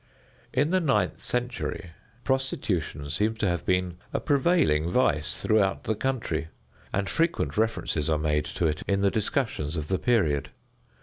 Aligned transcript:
In 0.51 0.71
the 0.71 0.79
ninth 0.79 1.19
century 1.21 1.91
prostitution 2.23 3.11
seems 3.11 3.37
to 3.37 3.47
have 3.47 3.67
been 3.67 3.97
a 4.11 4.19
prevailing 4.19 4.89
vice 4.89 5.39
throughout 5.39 5.83
the 5.83 5.93
country, 5.93 6.47
and 6.91 7.07
frequent 7.07 7.55
references 7.55 8.09
are 8.09 8.17
made 8.17 8.45
to 8.45 8.65
it 8.65 8.81
in 8.87 9.01
the 9.01 9.11
discussions 9.11 9.77
of 9.77 9.89
the 9.89 9.99
period. 9.99 10.49